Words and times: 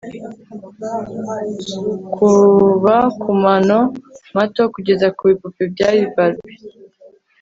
kuva 2.15 2.95
kumano 3.21 3.79
mato 4.35 4.63
kugeza 4.73 5.07
kubipupe 5.17 5.63
bya 5.73 5.89
barbie 6.15 6.61